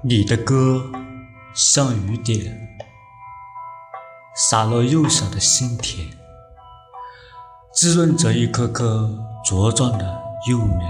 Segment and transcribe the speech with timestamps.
[0.00, 0.92] 你的歌
[1.52, 2.78] 像雨点，
[4.32, 6.16] 洒落幼小的心田，
[7.72, 9.10] 滋润着一棵棵
[9.44, 10.86] 茁壮的幼苗。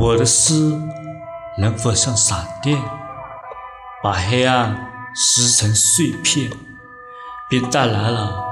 [0.00, 0.76] 我的诗
[1.58, 2.82] 能否像闪电，
[4.02, 6.50] 把黑暗撕成碎片，
[7.48, 8.44] 并带来了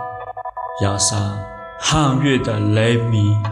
[0.83, 1.45] 摇山
[1.80, 3.43] 撼月的雷鸣？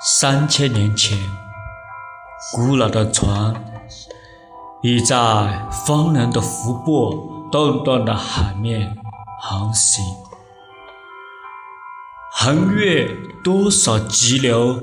[0.00, 1.18] 三千年前，
[2.52, 3.54] 古老的船
[4.82, 5.16] 已在
[5.70, 8.94] 荒凉的湖泊、动荡的海面
[9.40, 10.04] 航行，
[12.32, 13.08] 横越
[13.42, 14.82] 多少急流，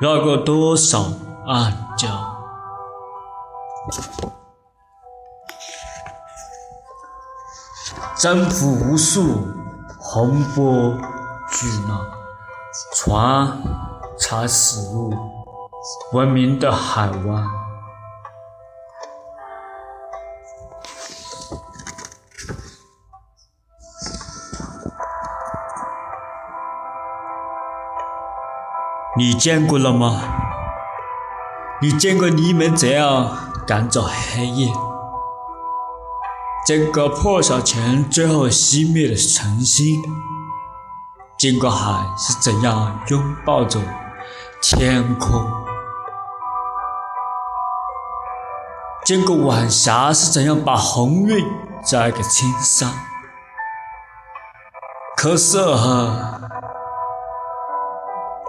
[0.00, 1.04] 绕过多少
[1.46, 2.08] 暗礁，
[8.16, 9.48] 征服无数
[9.98, 10.98] 洪波
[11.50, 12.06] 巨浪，
[12.94, 13.93] 船。
[14.18, 15.12] 才驶入
[16.12, 17.44] 文明的海湾。
[29.16, 30.22] 你见过了吗？
[31.80, 34.72] 你见过黎明怎样赶走黑夜？
[36.66, 40.02] 见过破晓前最后熄灭的晨星？
[41.38, 43.80] 见过海是怎样拥抱着？
[44.66, 45.44] 天空，
[49.04, 51.46] 见过晚霞是怎样把红晕
[51.84, 52.90] 摘给青山。
[55.18, 55.58] 可是，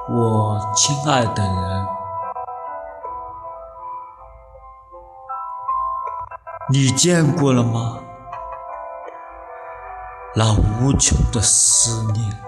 [0.10, 1.88] 我亲爱的人，
[6.72, 8.00] 你见过了吗？
[10.34, 12.42] 那无穷的思念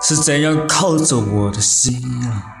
[0.00, 2.58] 是怎样靠着我的心啊？